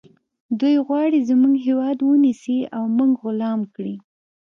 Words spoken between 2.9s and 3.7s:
موږ غلام